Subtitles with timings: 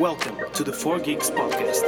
[0.00, 1.84] Welcome to the 4 Geeks Podcast.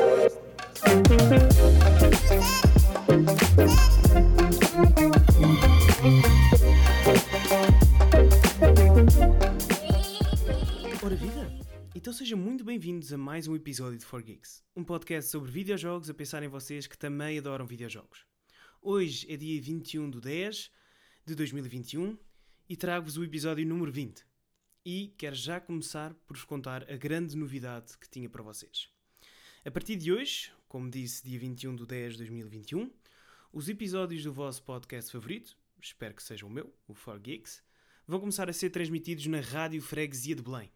[11.02, 11.50] Ora viva!
[11.94, 16.10] Então sejam muito bem-vindos a mais um episódio de 4 Geeks, um podcast sobre videojogos
[16.10, 18.26] a pensar em vocês que também adoram videojogos.
[18.82, 20.70] Hoje é dia 21 de 10
[21.24, 22.18] de 2021
[22.68, 24.31] e trago-vos o episódio número 20.
[24.84, 28.88] E quero já começar por vos contar a grande novidade que tinha para vocês.
[29.64, 32.90] A partir de hoje, como disse, dia 21 de 10 de 2021,
[33.52, 37.62] os episódios do vosso podcast favorito, espero que seja o meu, o 4 Geeks,
[38.08, 40.68] vão começar a ser transmitidos na Rádio Freguesia de Belém.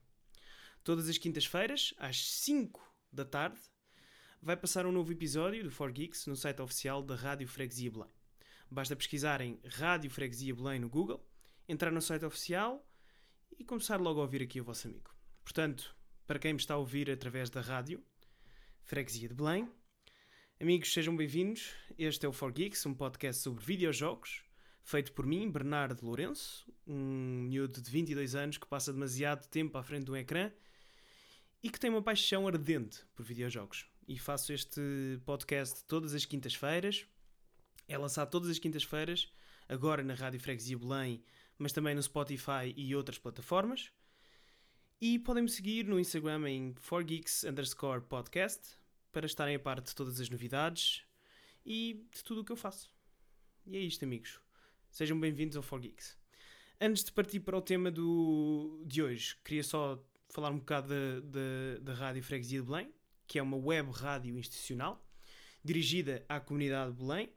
[0.85, 2.81] Todas as quintas-feiras, às 5
[3.11, 3.59] da tarde,
[4.41, 8.13] vai passar um novo episódio do 4 Geeks no site oficial da Rádio Freguesia Belém.
[8.71, 11.29] Basta pesquisarem Rádio Freguesia Belém no Google,
[11.69, 12.87] entrar no site oficial
[13.59, 15.15] e começar logo a ouvir aqui o vosso amigo.
[15.43, 18.03] Portanto, para quem me está a ouvir através da rádio
[18.83, 19.71] Freguesia de Belém,
[20.61, 21.73] amigos, sejam bem-vindos.
[21.99, 24.45] Este é o 4 Geeks, um podcast sobre videojogos,
[24.83, 29.83] feito por mim, Bernardo Lourenço, um miúdo de 22 anos que passa demasiado tempo à
[29.83, 30.53] frente de um ecrã
[31.63, 33.87] e que tem uma paixão ardente por videojogos.
[34.07, 34.81] E faço este
[35.25, 37.07] podcast todas as quintas-feiras.
[37.89, 39.33] É lançado todas as quintas-feiras,
[39.69, 41.23] agora na Rádio Freguesia Belém,
[41.57, 43.93] mas também no Spotify e outras plataformas.
[45.01, 48.77] E podem me seguir no Instagram em 4geeks underscore podcast
[49.13, 51.05] para estarem a par de todas as novidades
[51.65, 52.91] e de tudo o que eu faço.
[53.65, 54.41] E é isto, amigos.
[54.91, 56.17] Sejam bem-vindos ao 4geeks.
[56.81, 60.93] Antes de partir para o tema do, de hoje, queria só falar um bocado
[61.81, 62.93] da Rádio Freguesia de Belém,
[63.29, 65.07] que é uma web rádio institucional
[65.63, 67.29] dirigida à comunidade de Belém,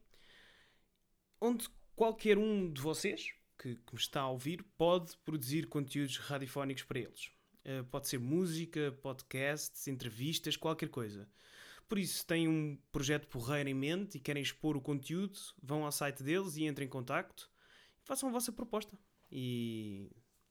[1.41, 6.83] onde qualquer um de vocês que, que me está a ouvir pode produzir conteúdos radiofónicos
[6.83, 7.31] para eles.
[7.65, 11.29] Uh, pode ser música, podcasts, entrevistas, qualquer coisa.
[11.87, 15.83] Por isso, se têm um projeto porreiro em mente e querem expor o conteúdo, vão
[15.85, 17.49] ao site deles e entrem em contacto
[18.01, 18.97] e façam a vossa proposta.
[19.31, 20.09] E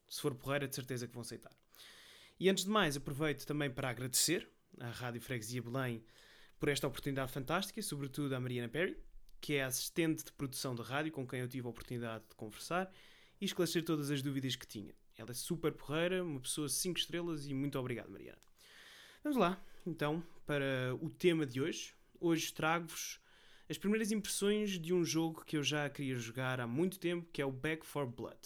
[0.09, 1.57] se for porreira, de certeza que vão aceitar.
[2.41, 4.49] E antes de mais, aproveito também para agradecer
[4.81, 6.05] à Rádio Freguesia Belém
[6.59, 8.97] por esta oportunidade fantástica, sobretudo à Mariana Perry,
[9.41, 12.93] que é assistente de produção da rádio com quem eu tive a oportunidade de conversar
[13.41, 14.95] e esclarecer todas as dúvidas que tinha.
[15.17, 18.39] Ela é super porreira, uma pessoa 5 estrelas e muito obrigado, Mariana.
[19.23, 21.95] Vamos lá, então, para o tema de hoje.
[22.21, 23.21] Hoje trago-vos
[23.69, 27.43] as primeiras impressões de um jogo que eu já queria jogar há muito tempo, que
[27.43, 28.39] é o Back 4 Blood.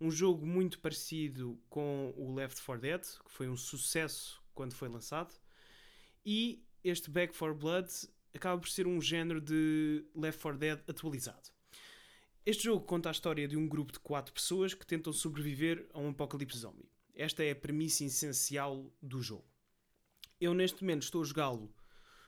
[0.00, 4.88] Um jogo muito parecido com o Left 4 Dead, que foi um sucesso quando foi
[4.88, 5.34] lançado.
[6.24, 7.88] E este Back 4 Blood
[8.34, 11.50] acaba por ser um género de Left 4 Dead atualizado.
[12.44, 15.98] Este jogo conta a história de um grupo de quatro pessoas que tentam sobreviver a
[15.98, 16.88] um apocalipse zombie.
[17.14, 19.46] Esta é a premissa essencial do jogo.
[20.40, 21.74] Eu neste momento estou a jogá-lo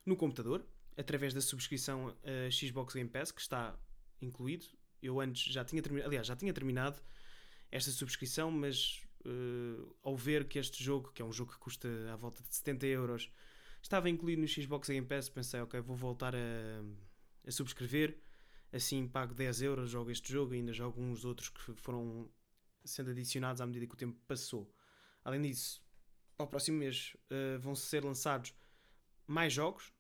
[0.07, 0.65] no computador,
[0.97, 3.79] através da subscrição a Xbox Game Pass, que está
[4.23, 4.65] incluído.
[5.03, 7.03] Eu antes já tinha terminado, aliás, já tinha terminado
[7.71, 11.89] esta subscrição, mas uh, ao ver que este jogo, que é um jogo que custa
[12.11, 13.31] à volta de 70 euros,
[13.87, 16.39] estava incluído no Xbox Game Pass, pensei, ok, vou voltar a,
[17.47, 18.19] a subscrever,
[18.73, 22.29] assim pago 10 euros, jogo este jogo ainda jogo uns outros que foram
[22.85, 24.73] sendo adicionados à medida que o tempo passou.
[25.25, 25.81] Além disso,
[26.37, 28.53] ao próximo mês uh, vão ser lançados
[29.27, 29.93] mais jogos,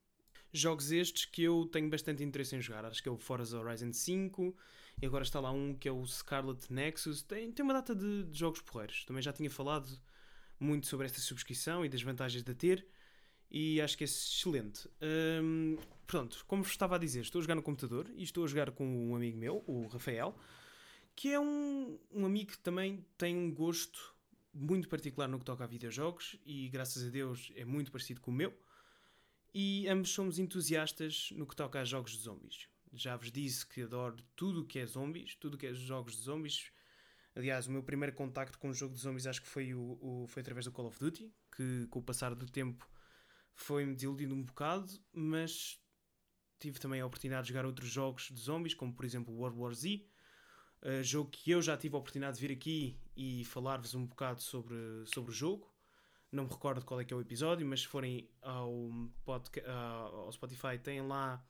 [0.53, 2.85] jogos estes que eu tenho bastante interesse em jogar.
[2.85, 4.57] Acho que é o Forza Horizon 5
[5.01, 7.23] e agora está lá um que é o Scarlet Nexus.
[7.23, 9.05] Tem, tem uma data de, de jogos porreiros.
[9.05, 9.89] Também já tinha falado
[10.59, 12.87] muito sobre esta subscrição e das vantagens de ter
[13.51, 14.89] e acho que é excelente.
[15.43, 15.77] Hum,
[16.07, 18.71] pronto, como vos estava a dizer, estou a jogar no computador e estou a jogar
[18.71, 20.37] com um amigo meu, o Rafael,
[21.15, 24.15] que é um, um amigo que também tem um gosto
[24.53, 28.31] muito particular no que toca a videojogos e graças a Deus é muito parecido com
[28.31, 28.55] o meu.
[29.55, 32.69] E ambos somos entusiastas no que toca a jogos de zombies.
[32.93, 36.17] Já vos disse que adoro tudo o que é zombies, tudo o que é jogos
[36.17, 36.71] de zombies.
[37.35, 40.27] Aliás, o meu primeiro contacto com um jogo de zombies acho que foi, o, o
[40.29, 42.87] foi através do Call of Duty, que com o passar do tempo
[43.57, 45.81] foi-me desiludindo um bocado, mas
[46.61, 49.73] tive também a oportunidade de jogar outros jogos de zombies, como por exemplo World War
[49.73, 50.07] Z,
[50.83, 54.43] uh, jogo que eu já tive a oportunidade de vir aqui e falar-vos um bocado
[54.43, 54.77] sobre,
[55.07, 55.75] sobre o jogo.
[56.31, 58.91] Não me recordo qual é que é o episódio, mas se forem ao,
[59.25, 61.43] podcast, ao Spotify, têm lá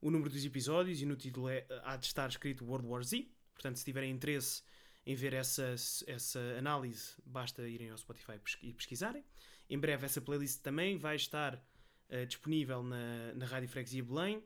[0.00, 3.28] o número dos episódios e no título é, há de estar escrito World War Z.
[3.54, 4.62] Portanto, se tiverem interesse
[5.04, 5.74] em ver essa,
[6.06, 9.24] essa análise, basta irem ao Spotify e pesquisarem.
[9.72, 14.44] Em breve essa playlist também vai estar uh, disponível na, na Rádio Freguesia Belém.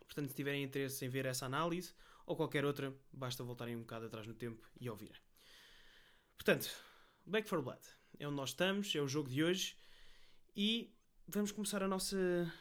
[0.00, 1.94] Portanto, se tiverem interesse em ver essa análise
[2.26, 5.18] ou qualquer outra, basta voltarem um bocado atrás no tempo e ouvirem.
[6.36, 6.70] Portanto,
[7.24, 7.80] Back 4 Blood
[8.18, 9.74] é onde nós estamos, é o jogo de hoje.
[10.54, 10.94] E
[11.26, 12.52] vamos começar a nossa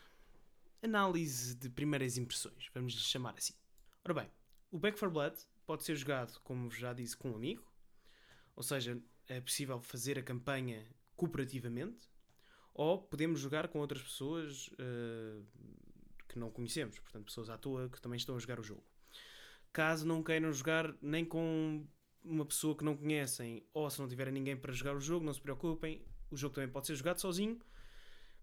[0.81, 3.53] análise de primeiras impressões, vamos lhe chamar assim.
[4.05, 4.31] Ora bem,
[4.71, 7.69] o Back 4 Blood pode ser jogado, como já disse, com um amigo,
[8.55, 8.97] ou seja,
[9.27, 10.87] é possível fazer a campanha
[11.21, 12.09] cooperativamente,
[12.73, 15.45] ou podemos jogar com outras pessoas uh,
[16.27, 18.83] que não conhecemos, portanto, pessoas à toa que também estão a jogar o jogo.
[19.71, 21.85] Caso não queiram jogar nem com
[22.23, 25.33] uma pessoa que não conhecem, ou se não tiverem ninguém para jogar o jogo, não
[25.33, 27.59] se preocupem, o jogo também pode ser jogado sozinho,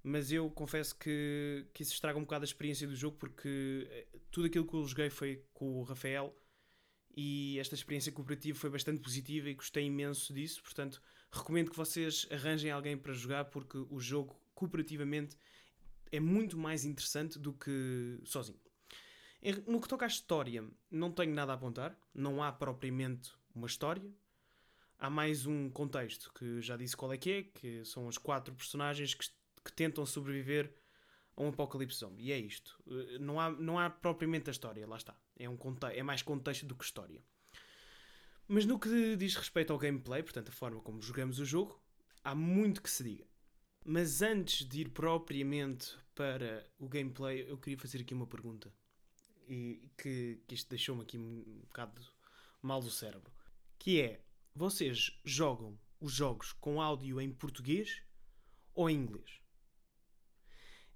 [0.04, 4.06] mas eu confesso que, que isso estraga um bocado a experiência do jogo porque eh,
[4.30, 6.32] tudo aquilo que eu joguei foi com o Rafael
[7.16, 12.26] e esta experiência cooperativa foi bastante positiva e gostei imenso disso, portanto recomendo que vocês
[12.30, 15.36] arranjem alguém para jogar porque o jogo cooperativamente
[16.10, 18.60] é muito mais interessante do que sozinho.
[19.66, 24.10] No que toca à história, não tenho nada a apontar, não há propriamente uma história,
[24.98, 28.52] há mais um contexto que já disse qual é que é, que são as quatro
[28.54, 29.26] personagens que
[29.68, 30.72] que tentam sobreviver
[31.36, 32.24] a um apocalipse zombie.
[32.24, 32.82] E é isto.
[32.88, 35.14] Eh, não há, não há propriamente a história, lá está.
[35.38, 35.58] É, um
[35.92, 37.22] é mais contexto do que história.
[38.48, 41.78] Mas no que diz respeito ao gameplay, portanto, a forma como jogamos o jogo,
[42.24, 43.26] há muito que se diga.
[43.84, 48.74] Mas antes de ir propriamente para o gameplay, eu queria fazer aqui uma pergunta.
[49.46, 52.02] E que, que isto deixou-me aqui um bocado
[52.62, 53.30] mal do cérebro.
[53.78, 54.24] Que é,
[54.54, 58.02] vocês jogam os jogos com áudio em português
[58.74, 59.40] ou em inglês?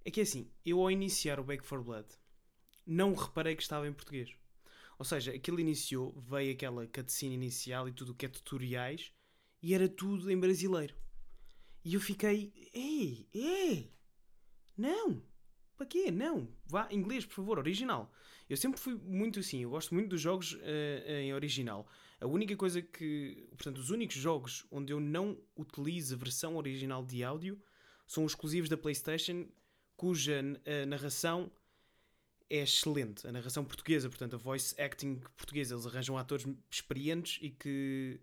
[0.04, 2.08] É que é assim, eu ao iniciar o Back 4 Blood
[2.86, 4.34] não reparei que estava em português.
[5.02, 9.12] Ou seja, aquilo iniciou, veio aquela cutscene inicial e tudo o que é tutoriais
[9.60, 10.94] e era tudo em brasileiro.
[11.84, 13.92] E eu fiquei, ei, ei,
[14.78, 15.20] não,
[15.76, 16.12] para quê?
[16.12, 18.12] Não, vá, inglês, por favor, original.
[18.48, 21.84] Eu sempre fui muito assim, eu gosto muito dos jogos uh, em original.
[22.20, 27.04] A única coisa que, portanto, os únicos jogos onde eu não utilizo a versão original
[27.04, 27.60] de áudio
[28.06, 29.48] são os exclusivos da PlayStation
[29.96, 31.50] cuja a narração
[32.48, 33.26] é excelente.
[33.26, 35.74] A narração portuguesa, portanto, a voice acting portuguesa.
[35.74, 38.20] Eles arranjam atores experientes e que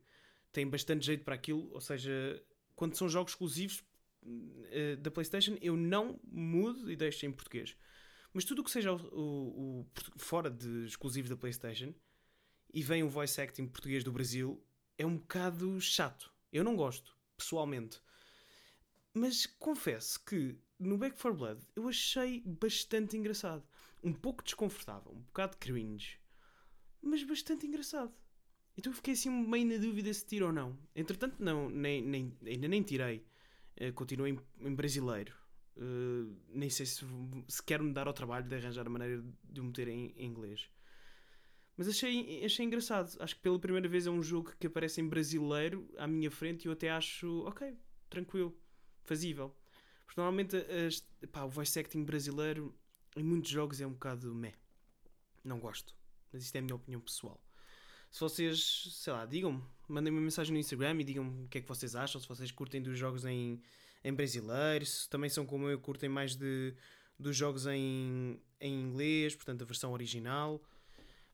[0.52, 1.70] têm bastante jeito para aquilo.
[1.72, 2.42] Ou seja,
[2.76, 3.84] quando são jogos exclusivos
[4.24, 7.76] uh, da PlayStation, eu não mudo e deixo em português.
[8.34, 9.86] Mas tudo o que seja o, o, o,
[10.18, 11.94] fora de exclusivos da PlayStation
[12.74, 14.64] e vem o voice acting português do Brasil,
[14.98, 16.32] é um bocado chato.
[16.52, 18.00] Eu não gosto, pessoalmente.
[19.14, 23.68] Mas confesso que no Back 4 Blood eu achei bastante engraçado.
[24.04, 26.20] Um pouco desconfortável, um bocado cringe,
[27.02, 28.14] mas bastante engraçado.
[28.78, 30.78] Então eu fiquei assim meio na dúvida se tiro ou não.
[30.96, 33.26] Entretanto, não, nem, nem, ainda nem tirei.
[33.80, 35.34] Uh, continuei em, em brasileiro.
[35.76, 37.06] Uh, nem sei se,
[37.48, 40.26] se quero me dar ao trabalho de arranjar a maneira de o meter em, em
[40.26, 40.70] inglês.
[41.76, 43.16] Mas achei, achei engraçado.
[43.22, 46.64] Acho que pela primeira vez é um jogo que aparece em brasileiro à minha frente
[46.64, 47.76] e eu até acho, ok,
[48.10, 48.58] tranquilo,
[49.04, 49.56] fazível.
[50.06, 52.74] Porque normalmente as, pá, o voice acting brasileiro
[53.16, 54.54] em muitos jogos é um bocado meh.
[55.44, 55.96] Não gosto.
[56.32, 57.42] Mas isto é a minha opinião pessoal.
[58.12, 61.62] Se vocês, sei lá, digam-me, mandem-me uma mensagem no Instagram e digam-me o que é
[61.62, 63.62] que vocês acham, se vocês curtem dos jogos em,
[64.04, 66.74] em brasileiro, se também são como eu, curtem mais de,
[67.20, 70.62] dos jogos em, em inglês, portanto a versão original.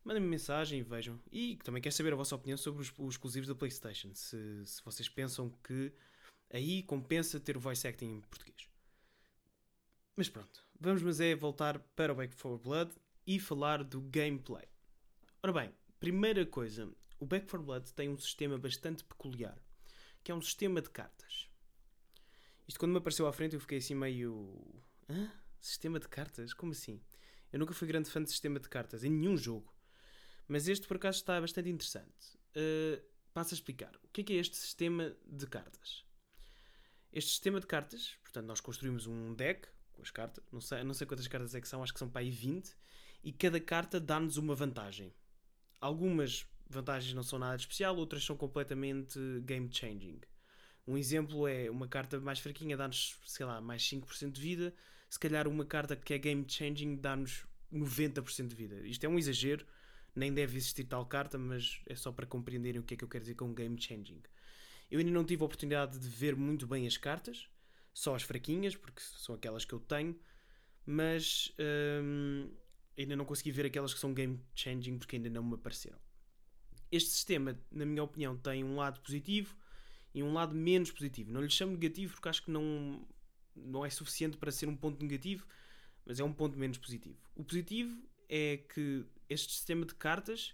[0.03, 1.19] Mandem-me mensagem e vejam.
[1.31, 4.13] E também quero saber a vossa opinião sobre os, os exclusivos da PlayStation.
[4.13, 5.91] Se, se vocês pensam que
[6.51, 8.69] Aí compensa ter o voice acting em português.
[10.15, 12.91] Mas pronto, vamos mas é voltar para o Back 4 Blood
[13.27, 14.65] e falar do gameplay.
[15.43, 19.57] Ora bem, primeira coisa, o Back 4 Blood tem um sistema bastante peculiar,
[20.23, 21.49] que é um sistema de cartas.
[22.65, 24.81] Isto quando me apareceu à frente eu fiquei assim meio...
[25.09, 25.29] Hã?
[25.59, 26.53] Sistema de cartas?
[26.53, 27.01] Como assim?
[27.51, 29.75] Eu nunca fui grande fã de sistema de cartas, em nenhum jogo.
[30.47, 32.37] Mas este por acaso está bastante interessante.
[32.55, 33.03] Uh,
[33.33, 33.93] passo a explicar.
[34.03, 36.05] O que é, que é este sistema de cartas?
[37.11, 40.93] Este sistema de cartas, portanto, nós construímos um deck com as cartas, não sei, não
[40.93, 42.75] sei quantas cartas é que são, acho que são para aí 20,
[43.23, 45.13] e cada carta dá-nos uma vantagem.
[45.81, 50.19] Algumas vantagens não são nada de especial, outras são completamente game changing.
[50.87, 54.73] Um exemplo é uma carta mais fraquinha dá-nos, sei lá, mais 5% de vida,
[55.09, 58.75] se calhar uma carta que é game changing dá-nos 90% de vida.
[58.87, 59.65] Isto é um exagero,
[60.15, 63.07] nem deve existir tal carta, mas é só para compreenderem o que é que eu
[63.07, 64.21] quero dizer com game changing.
[64.89, 67.49] Eu ainda não tive a oportunidade de ver muito bem as cartas,
[67.95, 70.19] só as fraquinhas, porque são aquelas que eu tenho,
[70.85, 71.55] mas
[72.03, 72.51] hum,
[72.97, 75.97] ainda não consegui ver aquelas que são game changing porque ainda não me apareceram.
[76.91, 79.55] Este sistema, na minha opinião, tem um lado positivo
[80.13, 81.31] e um lado menos positivo.
[81.31, 83.07] Não lhe chamo negativo porque acho que não,
[83.55, 85.47] não é suficiente para ser um ponto negativo,
[86.05, 87.17] mas é um ponto menos positivo.
[87.33, 87.97] O positivo
[88.27, 90.53] é que este sistema de cartas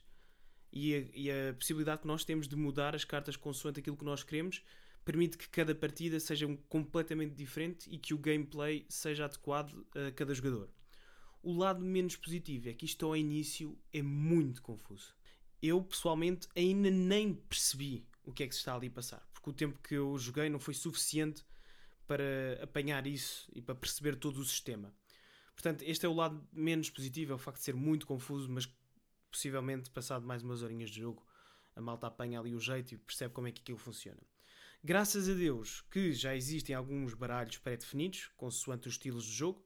[0.71, 4.05] e a, e a, possibilidade que nós temos de mudar as cartas consoante aquilo que
[4.05, 4.63] nós queremos
[5.03, 10.11] permite que cada partida seja um completamente diferente e que o gameplay seja adequado a
[10.11, 10.69] cada jogador.
[11.41, 15.15] O lado menos positivo é que isto ao início é muito confuso.
[15.61, 19.49] Eu pessoalmente ainda nem percebi o que é que se está ali a passar, porque
[19.49, 21.43] o tempo que eu joguei não foi suficiente
[22.07, 24.93] para apanhar isso e para perceber todo o sistema.
[25.55, 28.71] Portanto, este é o lado menos positivo, é o facto de ser muito confuso, mas
[29.31, 31.25] possivelmente, passado mais umas horinhas de jogo,
[31.75, 34.21] a malta apanha ali o jeito e percebe como é que aquilo funciona.
[34.83, 39.63] Graças a Deus que já existem alguns baralhos pré-definidos, consoante os estilos de jogo,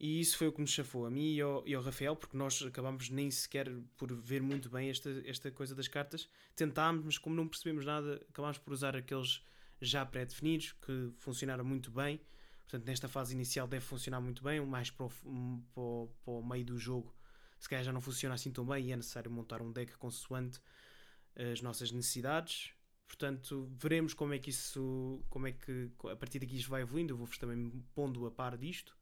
[0.00, 2.34] e isso foi o que nos chafou a mim e ao, e ao Rafael, porque
[2.34, 6.26] nós acabámos nem sequer por ver muito bem esta, esta coisa das cartas.
[6.56, 9.42] Tentámos, mas como não percebemos nada, acabámos por usar aqueles
[9.78, 12.18] já pré-definidos que funcionaram muito bem.
[12.62, 16.64] Portanto, nesta fase inicial deve funcionar muito bem, mais para o, para para o meio
[16.64, 17.14] do jogo,
[17.58, 20.60] se calhar já não funciona assim tão bem e é necessário montar um deck consoante
[21.36, 22.72] as nossas necessidades.
[23.06, 27.12] Portanto, veremos como é que isso, como é que a partir daqui isto vai evoluindo.
[27.12, 28.96] Eu vou-vos também pondo a par disto.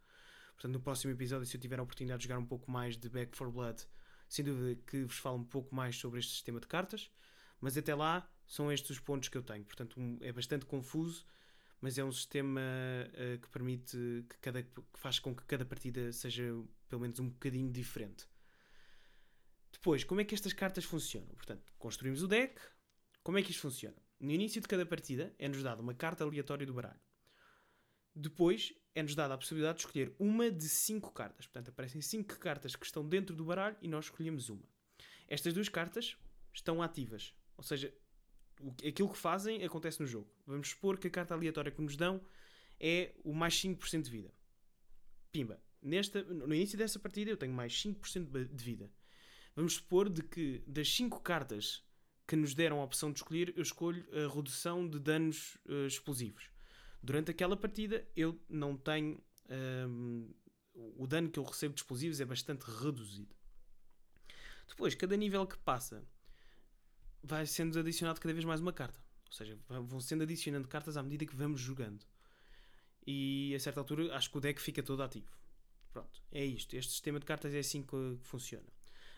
[0.55, 3.09] Portanto, no próximo episódio, se eu tiver a oportunidade de jogar um pouco mais de
[3.09, 3.85] Back for Blood,
[4.29, 7.11] sem dúvida que vos falo um pouco mais sobre este sistema de cartas.
[7.61, 9.65] Mas até lá, são estes os pontos que eu tenho.
[9.65, 11.25] Portanto, é bastante confuso,
[11.81, 13.97] mas é um sistema uh, que permite
[14.29, 16.45] que, cada, que faz com que cada partida seja
[16.89, 18.27] pelo menos um bocadinho diferente.
[19.73, 21.35] Depois, como é que estas cartas funcionam?
[21.35, 22.61] Portanto, construímos o deck.
[23.23, 23.97] Como é que isto funciona?
[24.19, 27.01] No início de cada partida é-nos dada uma carta aleatória do baralho.
[28.15, 31.47] Depois é-nos dada a possibilidade de escolher uma de cinco cartas.
[31.47, 34.69] Portanto, aparecem cinco cartas que estão dentro do baralho e nós escolhemos uma.
[35.29, 36.17] Estas duas cartas
[36.53, 37.35] estão ativas.
[37.57, 37.95] Ou seja,
[38.87, 40.31] aquilo que fazem acontece no jogo.
[40.47, 42.21] Vamos supor que a carta aleatória que nos dão
[42.79, 44.35] é o mais 5% de vida.
[45.31, 45.63] Pimba.
[45.81, 48.91] Nesta, no início dessa partida eu tenho mais 5% de vida.
[49.57, 51.85] Vamos supor de que das 5 cartas
[52.33, 56.49] que nos deram a opção de escolher, eu escolho a redução de danos uh, explosivos.
[57.03, 59.23] Durante aquela partida eu não tenho.
[59.51, 60.33] Um,
[60.97, 63.37] o dano que eu recebo de explosivos é bastante reduzido.
[64.67, 66.03] Depois, cada nível que passa
[67.23, 68.99] vai sendo adicionado cada vez mais uma carta.
[69.27, 72.03] Ou seja, vão sendo adicionando cartas à medida que vamos jogando.
[73.07, 75.37] E a certa altura acho que o deck fica todo ativo.
[75.91, 76.75] Pronto, é isto.
[76.75, 78.73] Este sistema de cartas é assim que funciona.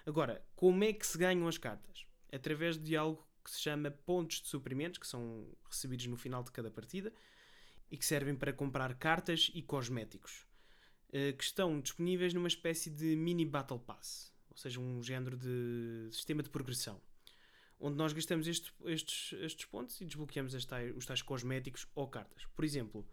[0.04, 2.04] Agora, como é que se ganham as cartas?
[2.34, 6.50] Através de algo que se chama pontos de suprimentos, que são recebidos no final de
[6.50, 7.12] cada partida
[7.90, 10.46] e que servem para comprar cartas e cosméticos,
[11.12, 16.08] eh, que estão disponíveis numa espécie de mini Battle Pass, ou seja, um género de
[16.10, 17.00] sistema de progressão
[17.78, 22.46] onde nós gastamos estes, estes, estes pontos e desbloqueamos tais, os tais cosméticos ou cartas.
[22.54, 23.06] Por exemplo,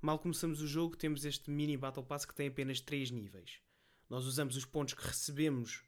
[0.00, 3.60] mal começamos o jogo, temos este mini Battle Pass que tem apenas 3 níveis.
[4.08, 5.84] Nós usamos os pontos que recebemos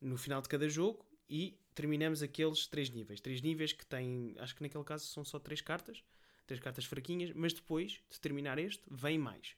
[0.00, 3.20] no final de cada jogo e terminamos aqueles 3 níveis.
[3.20, 6.04] 3 níveis que têm, acho que naquele caso são só 3 cartas,
[6.46, 9.56] 3 cartas fraquinhas, mas depois de terminar este, vem mais.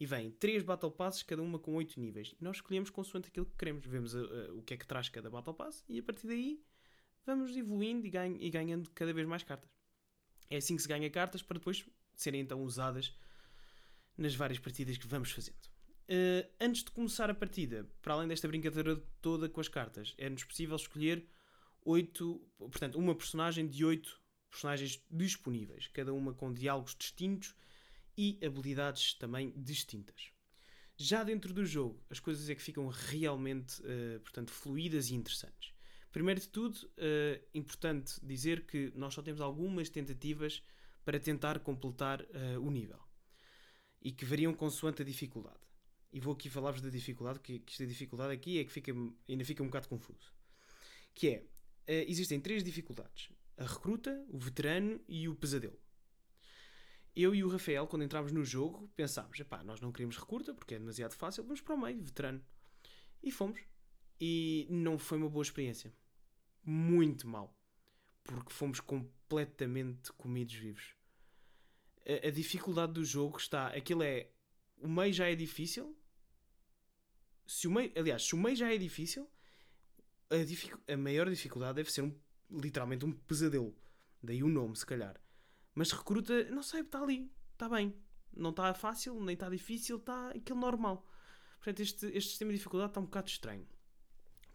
[0.00, 2.34] E vem 3 Battle Passes, cada uma com 8 níveis.
[2.40, 3.84] E nós escolhemos consoante aquilo que queremos.
[3.84, 6.64] Vemos uh, uh, o que é que traz cada Battle Pass e a partir daí
[7.26, 9.68] vamos evoluindo e, ganho, e ganhando cada vez mais cartas.
[10.48, 13.14] É assim que se ganha cartas para depois serem então usadas
[14.16, 15.68] nas várias partidas que vamos fazendo.
[16.08, 20.42] Uh, antes de começar a partida, para além desta brincadeira toda com as cartas, é-nos
[20.42, 21.28] possível escolher
[21.84, 24.18] oito, portanto, uma personagem de oito
[24.50, 27.54] personagens disponíveis, cada uma com diálogos distintos
[28.16, 30.30] e habilidades também distintas.
[30.96, 35.74] Já dentro do jogo, as coisas é que ficam realmente, uh, portanto, fluídas e interessantes.
[36.10, 40.62] Primeiro de tudo, é importante dizer que nós só temos algumas tentativas
[41.04, 42.98] para tentar completar uh, o nível
[44.00, 45.67] e que variam consoante a dificuldade.
[46.12, 48.92] E vou aqui falar-vos da dificuldade, que, que esta dificuldade aqui é que fica,
[49.28, 50.32] ainda fica um bocado confuso.
[51.14, 51.38] Que é,
[52.04, 53.30] uh, existem três dificuldades.
[53.56, 55.78] A recruta, o veterano e o pesadelo.
[57.14, 60.74] Eu e o Rafael, quando entramos no jogo, pensámos, epá, nós não queremos recruta porque
[60.74, 62.40] é demasiado fácil, vamos para o meio, veterano.
[63.22, 63.60] E fomos.
[64.20, 65.92] E não foi uma boa experiência.
[66.64, 67.56] Muito mal.
[68.22, 70.94] Porque fomos completamente comidos vivos.
[72.06, 73.68] A, a dificuldade do jogo está.
[73.68, 74.30] Aquilo é.
[74.80, 75.97] O meio já é difícil.
[77.48, 79.26] Se o meio, aliás, se o meio já é difícil,
[80.28, 82.14] a, dific, a maior dificuldade deve ser um,
[82.50, 83.74] literalmente um pesadelo.
[84.22, 85.18] Daí o nome, se calhar.
[85.74, 87.32] Mas recruta, não sei, está ali.
[87.54, 87.94] Está bem.
[88.36, 91.08] Não está fácil, nem está difícil, está aquilo normal.
[91.56, 93.66] Portanto, este, este sistema de dificuldade está um bocado estranho.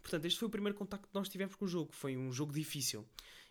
[0.00, 1.92] Portanto, este foi o primeiro contacto que nós tivemos com o jogo.
[1.92, 3.04] Foi um jogo difícil.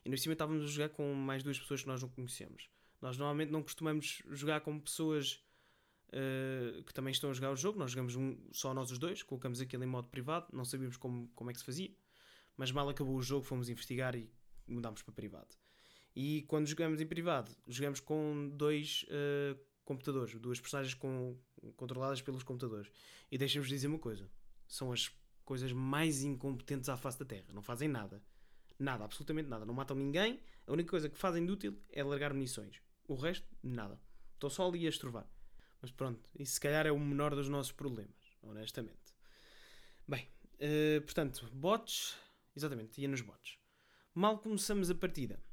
[0.05, 2.69] E no cima estávamos a jogar com mais duas pessoas que nós não conhecemos.
[3.01, 5.43] Nós normalmente não costumamos jogar com pessoas
[6.13, 7.79] uh, que também estão a jogar o jogo.
[7.79, 11.27] Nós jogamos um, só nós os dois, colocamos aquilo em modo privado, não sabíamos como,
[11.35, 11.91] como é que se fazia.
[12.55, 14.31] Mas mal acabou o jogo, fomos investigar e
[14.67, 15.55] mudámos para privado.
[16.15, 21.35] E quando jogamos em privado, jogamos com dois uh, computadores, duas personagens com,
[21.75, 22.91] controladas pelos computadores.
[23.31, 24.29] E deixa-vos dizer uma coisa:
[24.67, 25.11] são as
[25.43, 27.47] coisas mais incompetentes à face da Terra.
[27.51, 28.21] Não fazem nada.
[28.77, 29.65] Nada, absolutamente nada.
[29.65, 30.39] Não matam ninguém.
[30.67, 32.81] A única coisa que fazem de útil é largar munições.
[33.07, 33.99] O resto, nada.
[34.33, 35.27] Estão só ali a estrovar.
[35.83, 39.13] Mas pronto, isso se calhar é o menor dos nossos problemas, honestamente.
[40.07, 42.17] Bem, uh, portanto, bots.
[42.55, 43.57] Exatamente, ia nos bots.
[44.15, 45.43] Mal começamos a partida,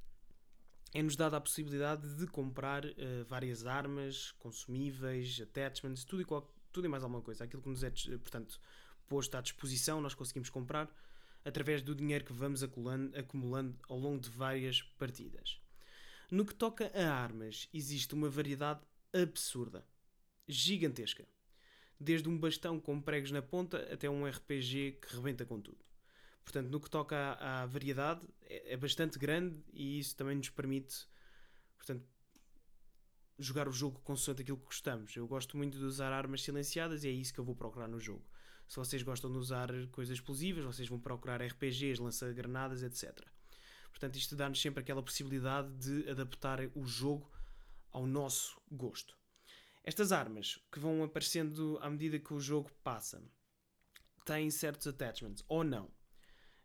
[0.95, 6.85] é-nos dada a possibilidade de comprar uh, várias armas, consumíveis, attachments, tudo e, qual, tudo
[6.85, 7.43] e mais alguma coisa.
[7.43, 8.61] Aquilo que nos é, portanto,
[9.09, 10.89] posto à disposição, nós conseguimos comprar
[11.45, 15.61] através do dinheiro que vamos acumulando ao longo de várias partidas.
[16.31, 18.81] No que toca a armas, existe uma variedade
[19.13, 19.85] absurda,
[20.49, 21.27] gigantesca.
[21.99, 25.85] Desde um bastão com pregos na ponta até um RPG que rebenta com tudo.
[26.43, 30.49] Portanto, no que toca à, à variedade, é, é, bastante grande e isso também nos
[30.49, 31.07] permite,
[31.77, 32.05] portanto,
[33.39, 35.15] jogar o jogo consoante aquilo que gostamos.
[35.15, 38.01] Eu gosto muito de usar armas silenciadas e é isso que eu vou procurar no
[38.01, 38.25] jogo.
[38.67, 43.21] Se vocês gostam de usar coisas explosivas, vocês vão procurar RPGs, lança-granadas, etc.
[43.91, 47.31] Portanto, isto dá-nos sempre aquela possibilidade de adaptar o jogo
[47.91, 49.20] ao nosso gosto.
[49.83, 53.23] Estas armas que vão aparecendo à medida que o jogo passa
[54.25, 55.91] têm certos attachments ou não.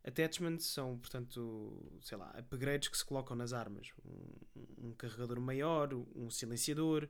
[0.04, 3.92] Attachments são, portanto, sei lá, upgrades que se colocam nas armas.
[4.06, 7.10] Um, um carregador maior, um silenciador.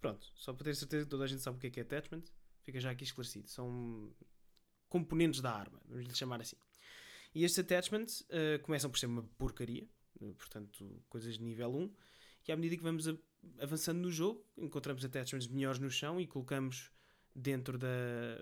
[0.00, 1.82] Pronto, só para ter certeza que toda a gente sabe o que é, que é
[1.84, 2.24] attachment,
[2.62, 3.48] fica já aqui esclarecido.
[3.48, 4.12] São
[4.88, 6.56] componentes da arma, vamos lhe chamar assim.
[7.34, 9.88] E estes attachments uh, começam por ser uma porcaria,
[10.20, 11.94] uh, portanto, coisas de nível 1,
[12.48, 13.06] e à medida que vamos
[13.60, 16.90] avançando no jogo, encontramos attachments melhores no chão e colocamos
[17.34, 17.88] dentro da,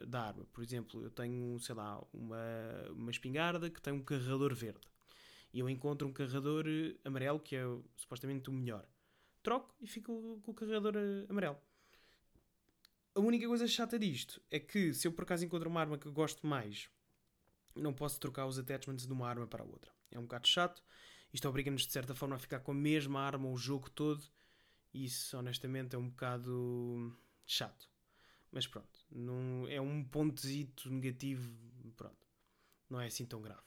[0.06, 0.46] da arma.
[0.52, 2.38] Por exemplo, eu tenho, sei lá, uma,
[2.90, 4.80] uma espingarda que tem um carregador verde.
[5.52, 7.64] E eu encontro um carregador eh, amarelo que é
[7.96, 8.86] supostamente o melhor.
[9.42, 10.94] Troco e fico com o carregador
[11.28, 11.58] amarelo.
[13.14, 16.08] A única coisa chata disto é que se eu por acaso encontro uma arma que
[16.08, 16.88] gosto mais
[17.74, 19.92] não posso trocar os attachments de uma arma para outra.
[20.10, 20.82] É um bocado chato.
[21.32, 24.22] Isto obriga-nos de certa forma a ficar com a mesma arma o jogo todo.
[24.92, 27.88] Isso honestamente é um bocado chato.
[28.50, 31.52] Mas pronto, não, é um pontozito negativo.
[31.96, 32.26] Pronto,
[32.88, 33.62] não é assim tão grave.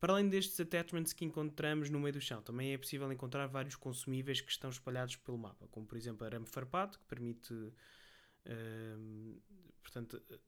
[0.00, 3.74] Para além destes attachments que encontramos no meio do chão, também é possível encontrar vários
[3.74, 7.52] consumíveis que estão espalhados pelo mapa, como por exemplo arame farpado, que permite.
[7.52, 9.40] Uh,
[9.82, 10.22] portanto.
[10.30, 10.40] Uh,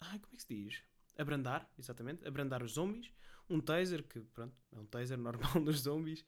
[0.00, 0.82] ai, como é que se diz?
[1.20, 3.10] abrandar, exatamente, abrandar os zombies,
[3.48, 6.24] um taser, que pronto, é um taser normal dos zombies,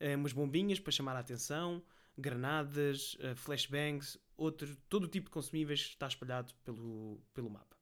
[0.00, 1.82] uh, umas bombinhas para chamar a atenção,
[2.16, 7.76] granadas, uh, flashbangs, outro, todo o tipo de consumíveis está espalhado pelo, pelo mapa.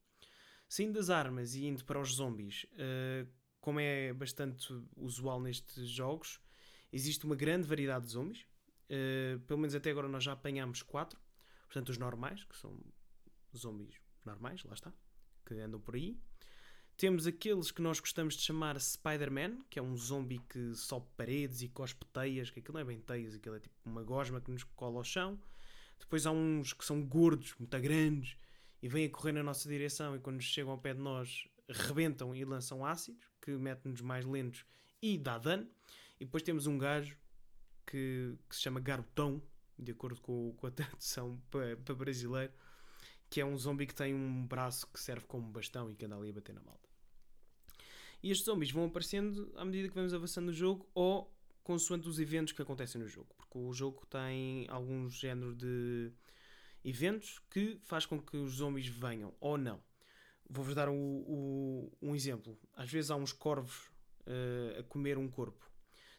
[0.68, 3.28] Saindo das armas e indo para os zombies, uh,
[3.60, 6.40] como é bastante usual nestes jogos,
[6.92, 8.46] existe uma grande variedade de zombies.
[8.84, 11.20] Uh, pelo menos até agora nós já apanhamos quatro.
[11.66, 12.78] Portanto, os normais, que são
[13.56, 13.94] zombies
[14.24, 14.92] normais, lá está,
[15.46, 16.18] que andam por aí.
[16.96, 21.61] Temos aqueles que nós gostamos de chamar Spider-Man, que é um zombie que sobe paredes
[21.62, 24.50] e cospe teias, que aquilo não é bem teias, aquilo é tipo uma gosma que
[24.50, 25.38] nos cola ao chão.
[25.98, 28.37] Depois há uns que são gordos, muito grandes,
[28.80, 32.35] e vêm a correr na nossa direção e quando chegam ao pé de nós rebentam
[32.35, 34.64] e lançam ácidos, que metem-nos mais lentos
[35.02, 35.66] e dá dano.
[36.20, 37.16] E depois temos um gajo
[37.87, 39.42] que, que se chama Garotão,
[39.76, 42.52] de acordo com, com a tradução para, para brasileiro,
[43.34, 46.14] que é um zombie que tem um braço que serve como bastão e que anda
[46.14, 46.88] ali a bater na malta.
[48.22, 52.20] E estes zombies vão aparecendo à medida que vamos avançando no jogo ou consoante os
[52.20, 56.12] eventos que acontecem no jogo, porque o jogo tem algum género de
[56.84, 59.82] eventos que faz com que os zombies venham ou não.
[60.48, 62.56] Vou-vos dar o, o, um exemplo.
[62.72, 63.90] Às vezes há uns corvos
[64.28, 65.68] uh, a comer um corpo.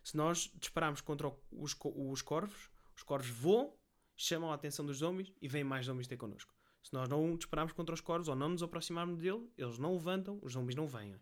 [0.03, 3.73] Se nós dispararmos contra os, os corvos, os corvos voam,
[4.17, 6.53] chamam a atenção dos zombies e vêm mais zombies ter connosco.
[6.85, 10.37] Se nós não dispararmos contra os corvos ou não nos aproximarmos dele, eles não levantam,
[10.43, 11.15] os zombies não vêm.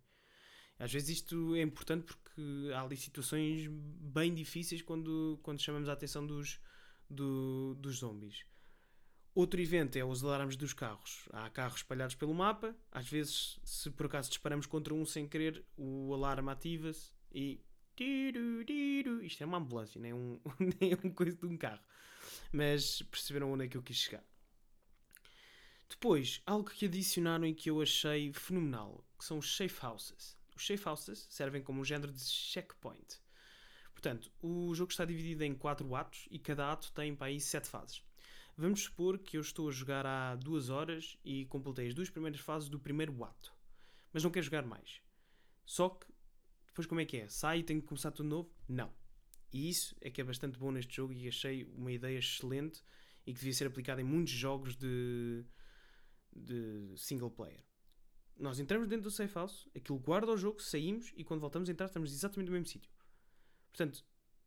[0.77, 5.93] Às vezes isto é importante porque há ali situações bem difíceis quando, quando chamamos a
[5.93, 6.59] atenção dos,
[7.09, 8.43] do, dos zombies.
[9.33, 11.29] Outro evento é os alarmes dos carros.
[11.31, 12.75] Há carros espalhados pelo mapa.
[12.91, 17.61] Às vezes, se por acaso disparamos contra um sem querer, o alarme ativa-se e.
[19.23, 20.41] Isto é uma ambulância, nem, um,
[20.81, 21.79] nem uma coisa de um carro.
[22.51, 24.25] Mas perceberam onde é que eu quis chegar.
[25.93, 30.35] Depois, algo que adicionaram e que eu achei fenomenal, que são os safe houses.
[30.55, 33.21] Os safe houses servem como um género de checkpoint.
[33.93, 37.69] Portanto, o jogo está dividido em quatro atos e cada ato tem para aí sete
[37.69, 38.03] fases.
[38.57, 42.41] Vamos supor que eu estou a jogar há duas horas e completei as duas primeiras
[42.41, 43.53] fases do primeiro ato,
[44.11, 44.99] mas não quero jogar mais.
[45.63, 46.07] Só que
[46.65, 47.29] depois como é que é?
[47.29, 48.51] Sai e tenho que começar tudo novo?
[48.67, 48.91] Não.
[49.53, 52.81] E isso é que é bastante bom neste jogo e achei uma ideia excelente
[53.27, 55.45] e que devia ser aplicada em muitos jogos de,
[56.35, 57.63] de single player.
[58.37, 61.71] Nós entramos dentro do safe house, aquilo guarda o jogo, saímos e quando voltamos a
[61.71, 62.91] entrar estamos exatamente no mesmo sítio.
[63.69, 64.03] Portanto,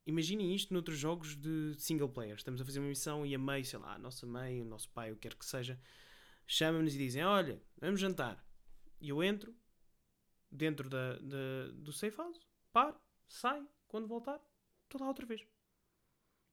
[0.06, 2.36] imaginem isto noutros jogos de single player.
[2.36, 4.88] Estamos a fazer uma missão e a mãe, sei lá, a nossa mãe, o nosso
[4.90, 5.80] pai, o que quer que seja,
[6.46, 8.44] chamam-nos e dizem: Olha, vamos jantar.
[9.00, 9.54] E eu entro
[10.50, 12.40] dentro da, da, do safe house,
[12.72, 14.40] paro, saio, quando voltar,
[14.84, 15.46] estou lá outra vez.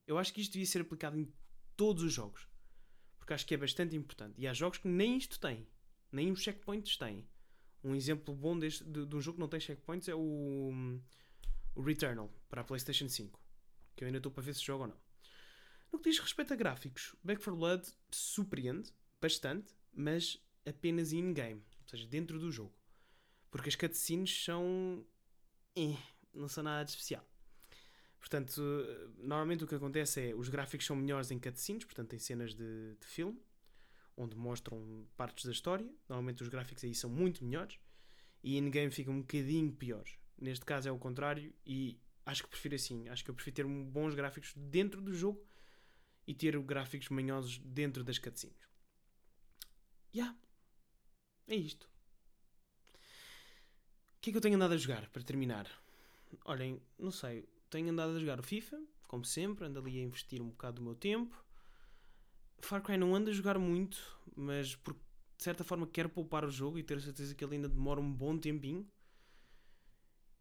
[0.06, 1.32] Eu acho que isto devia ser aplicado em
[1.76, 2.46] todos os jogos.
[3.24, 4.34] Porque acho que é bastante importante.
[4.36, 5.66] E há jogos que nem isto têm.
[6.12, 7.26] Nem os checkpoints têm.
[7.82, 11.00] Um exemplo bom deste, de, de um jogo que não tem checkpoints é o,
[11.74, 13.40] o Returnal para a PlayStation 5.
[13.96, 14.96] Que eu ainda estou para ver se jogo ou não.
[15.90, 21.64] No que diz respeito a gráficos, Back 4 Blood surpreende bastante, mas apenas in-game.
[21.80, 22.74] Ou seja, dentro do jogo.
[23.50, 25.02] Porque as cutscenes são.
[25.74, 25.96] Eh,
[26.34, 27.26] não são nada de especial.
[28.24, 28.62] Portanto,
[29.18, 32.96] normalmente o que acontece é os gráficos são melhores em cutscenes, portanto, em cenas de,
[32.98, 33.38] de filme,
[34.16, 35.86] onde mostram partes da história.
[36.08, 37.78] Normalmente os gráficos aí são muito melhores
[38.42, 40.16] e in-game ficam um bocadinho piores.
[40.38, 43.06] Neste caso é o contrário e acho que prefiro assim.
[43.10, 45.46] Acho que eu prefiro ter bons gráficos dentro do jogo
[46.26, 48.56] e ter gráficos manhosos dentro das cutscenes.
[50.14, 50.22] Já.
[50.22, 50.38] Yeah.
[51.48, 51.86] É isto.
[54.16, 55.70] O que é que eu tenho andado a jogar para terminar?
[56.46, 60.40] Olhem, não sei tenho andado a jogar o FIFA, como sempre, ando ali a investir
[60.40, 61.44] um bocado do meu tempo.
[62.60, 63.98] Far Cry não ando a jogar muito,
[64.36, 67.56] mas por, de certa forma quero poupar o jogo e ter a certeza que ele
[67.56, 68.88] ainda demora um bom tempinho.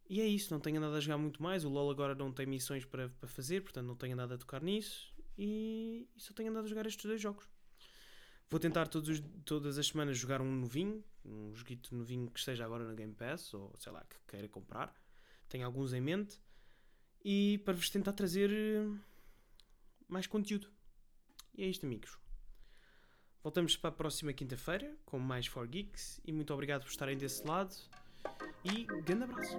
[0.07, 1.65] E é isso, não tenho andado a jogar muito mais.
[1.65, 4.61] O LoL agora não tem missões para, para fazer, portanto não tenho andado a tocar
[4.61, 5.11] nisso.
[5.35, 7.49] E, só tenho andado a jogar estes dois jogos.
[8.47, 12.85] Vou tentar os, todas as semanas jogar um novinho, um joguito novinho que esteja agora
[12.85, 14.93] na Game Pass, ou sei lá, que queira comprar.
[15.49, 16.39] Tenho alguns em mente
[17.23, 18.89] e para vos tentar trazer eh,
[20.07, 20.69] mais conteúdo.
[21.55, 22.17] E é isto, amigos.
[23.43, 27.75] Voltamos para a próxima quinta-feira com mais 4Geeks e muito obrigado por estarem desse lado
[28.63, 29.57] e grande abraço.